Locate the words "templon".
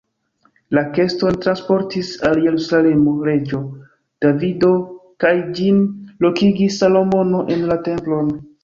7.93-8.39